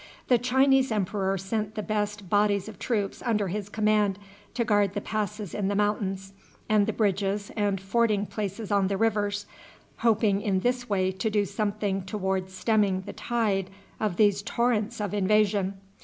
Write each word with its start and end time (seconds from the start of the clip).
The 0.29 0.39
Chinese 0.39 0.91
emperor 0.91 1.37
sent 1.37 1.75
the 1.75 1.83
best 1.83 2.27
bodies 2.27 2.67
of 2.67 2.79
troops 2.79 3.21
under 3.23 3.49
his 3.49 3.69
command 3.69 4.17
to 4.55 4.65
guard 4.65 4.93
the 4.95 4.99
passes 4.99 5.53
in 5.53 5.67
the 5.67 5.75
mountains, 5.75 6.33
and 6.67 6.87
the 6.87 6.91
bridges 6.91 7.51
and 7.55 7.79
fording 7.79 8.25
places 8.25 8.71
on 8.71 8.87
the 8.87 8.97
rivers, 8.97 9.45
hoping 9.97 10.41
in 10.41 10.61
this 10.61 10.89
way 10.89 11.11
to 11.11 11.29
do 11.29 11.45
something 11.45 12.01
toward 12.01 12.49
stemming 12.49 13.01
the 13.01 13.13
tide 13.13 13.69
of 13.99 14.15
these 14.15 14.41
torrents 14.41 14.99
of 14.99 15.13
invasion. 15.13 15.75